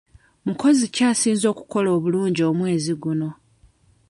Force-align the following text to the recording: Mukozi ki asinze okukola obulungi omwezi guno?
Mukozi 0.45 0.85
ki 0.93 1.01
asinze 1.11 1.45
okukola 1.53 1.89
obulungi 1.97 2.41
omwezi 2.51 2.93
guno? 3.01 3.29